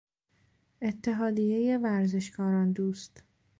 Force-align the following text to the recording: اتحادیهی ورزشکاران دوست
اتحادیهی 0.81 1.77
ورزشکاران 1.77 2.71
دوست 2.73 3.23